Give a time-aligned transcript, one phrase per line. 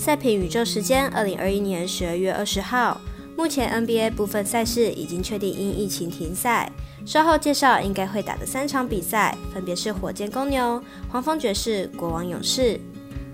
[0.00, 2.98] 赛评宇宙时间，二零二一年十二月二十号。
[3.36, 6.72] 目前 NBA 部分赛事已经确定因疫情停赛，
[7.04, 12.80] 稍后介绍应该会打的三场比赛，分别是火箭公牛、黄蜂爵士、国王勇士。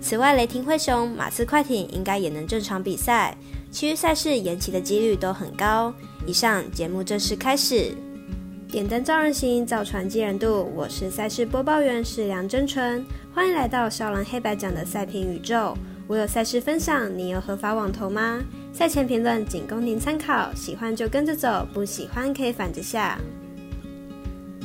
[0.01, 3.33] 此外，雷霆灰熊、马刺快艇应该也能正常比赛，
[3.71, 5.93] 其余赛事延期的几率都很高。
[6.25, 7.95] 以上节目正式开始。
[8.69, 10.69] 点灯照人心，造船济人度。
[10.75, 15.73] 我是赛事播报员是梁真纯，欢迎来到少狼黑白奖的赛评宇宙。
[16.07, 18.39] 我有赛事分享，你有合法网投吗？
[18.71, 23.19] 赛前评论仅供您参考，喜欢就跟着走，不喜欢可以反着下。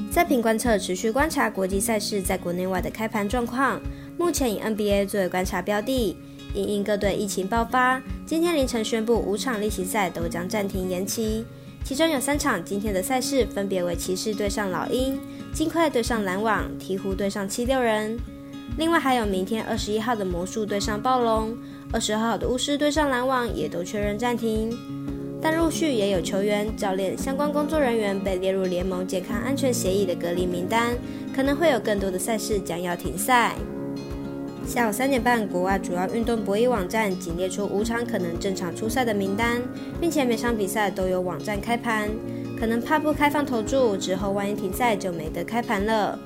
[0.08, 3.80] 赛评观测持续观察国际赛事在国内外的开盘状况，
[4.16, 6.16] 目前以 NBA 作为观察标的。
[6.54, 11.44] 因应各队疫情爆发，今天凌晨宣布五场例行赛都将暂停延期，
[11.82, 15.18] 其中有三场今天的赛事分别为骑士对上老鹰、
[15.52, 18.16] 金块对上篮网、鹈鹕对上七六人。
[18.78, 21.56] 另外还有明天二十一号的魔术对上暴龙。
[21.92, 24.74] 二十号的巫师对上篮网也都确认暂停，
[25.42, 30.96] 但陆续也有球员、教练、相关工作人员被列入联盟健康安全协议的隔离名单，
[31.36, 33.52] 可能会有更多的赛事将要停赛。
[34.64, 39.60] 下午三点半，国外主要运动博弈网站仅列出五场可能正常出赛的名单，
[40.00, 42.08] 并且每场比赛都有网站开盘，
[42.58, 46.18] 可能怕不开放投注，之后万一停赛就没得开盘了。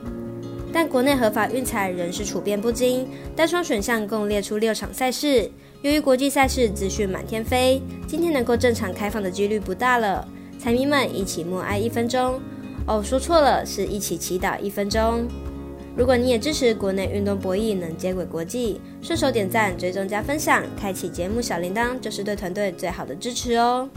[0.77, 5.51] 但国内合法运彩仍是处变不惊，单双选项共列出六场赛事。
[5.81, 10.29] 由于国际赛事资讯满天飞，今天能够正常开放的几率不大了。
[10.59, 12.39] 彩迷们一起默哀一分钟。
[12.87, 15.27] 哦，说错了，是一起祈祷一分钟。
[15.97, 23.89] 如果你也支持国内运动博弈能接轨国际，顺手点赞、追踪加分享，开启节目小铃铛，就是对团队最好的支持哦。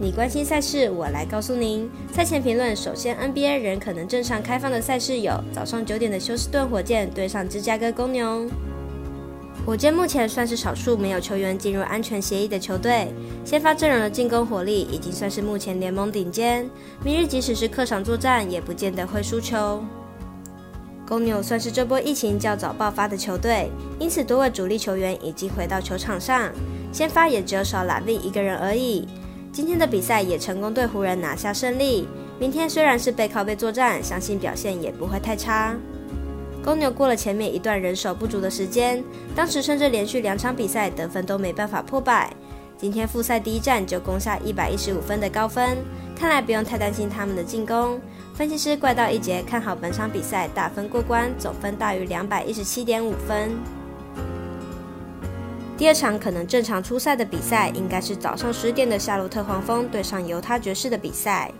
[0.00, 1.88] 你关心赛事，我来告诉您。
[2.12, 8.44] 赛前评论：首先，NBA 仍可能正常开放的赛事有早上九点的休斯顿火箭对上芝加哥公牛。
[9.64, 13.06] 火箭目前算是少数没有球员进入安全协议的球队，
[13.44, 16.68] 先发阵容的进攻火力已经算是目前联盟顶尖。
[17.04, 19.80] 明日即使是客场作战，也不见得会输球。
[21.06, 26.50] 公牛算是这波疫情较早爆发的球队，因此多位主力球员已经回到球场上，
[26.92, 29.06] 先发也只有少拉利一个人而已。
[29.54, 32.08] 今天的比赛也成功对湖人拿下胜利。
[32.40, 35.76] 明天虽然是背靠背作战，相信表现也不会太差。
[36.64, 39.00] 公牛过了前面一段人手不足的时间，
[39.32, 42.34] 当时甚至连续两场比赛得分都没办法破百。
[42.76, 45.76] 今天复赛第一战就攻下一百一十五分的高分，
[46.16, 48.00] 看来不用太担心他们的进攻。
[48.34, 53.52] 分析师怪盗一节看好本场比赛大分过关，总分大于两百一十七点五分。
[55.76, 61.50] 第二场可能正常出赛的比赛，应该是早上十点的夏洛特黄蜂对上犹他爵士的比赛。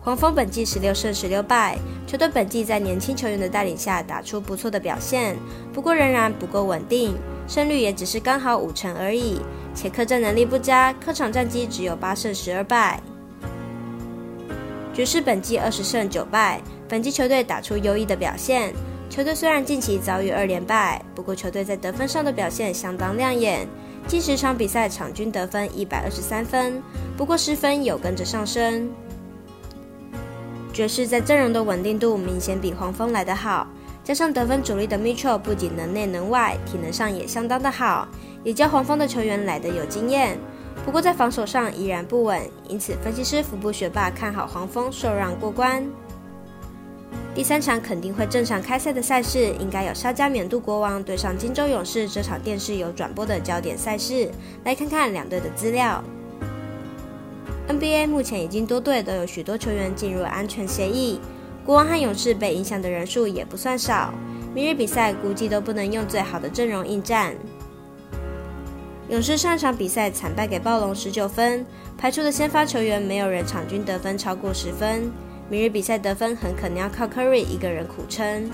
[0.00, 5.36] 黄蜂本季十六胜十六败，球队本季在年轻球员的带领下打出不错的表现，
[5.72, 7.14] 不过仍然不够稳定，
[7.46, 9.40] 胜率也只是刚好五成而已，
[9.74, 13.00] 且客战能力不佳，客场战绩只有八胜十二败。
[14.94, 18.74] 爵士本季二十胜九败，本季球队打出优异的表现。
[19.12, 23.68] 球队虽然近期遭遇二连败，不过球队在得分上的表现相当亮眼。
[24.06, 26.82] 近十场比赛场均得分一百二十三分，
[27.14, 28.88] 不过失分有跟着上升。
[30.72, 33.66] 爵士在阵容的稳定度明显比黄蜂来得好，
[34.02, 38.08] 加上得分主力的 Mitchell 不仅能内能外，体能上也相当的好，
[38.42, 40.38] 也教黄蜂的球员来得有经验。
[40.86, 45.86] 不过在防守上依然不稳，因此分析师福布学霸看好黄蜂受让过关。
[47.34, 54.30] 第三场肯定会正常开赛的赛事，应该有沙加缅度国王对上金州勇士这场电视有转播的焦点赛事。
[54.64, 56.04] 来看看两队的资料。
[57.68, 61.18] NBA 目前已经多队都有许多球员进入安全协议，
[61.64, 64.12] 国王和勇士被影响的人数也不算少。
[64.54, 67.34] 明日比赛估计都不能用最好的阵容应战。
[69.08, 71.64] 勇士上场比赛惨败给暴龙十九分，
[71.96, 75.10] 排出的先发球员没有人场均得分超过十分。
[75.52, 78.50] 明日比赛得分很可能要靠 Curry 一个人苦撑。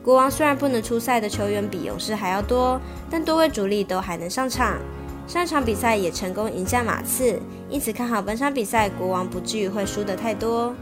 [0.00, 4.78] 国王虽然不能出赛的球员比勇士还要多，但多位主力都还能上场。
[5.26, 7.36] 上场比赛也成功赢下马刺，
[7.68, 10.72] 因此看好本场比赛国王不至于会输得太多。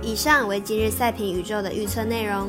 [0.00, 2.48] 以上为今日赛评宇宙的预测内容。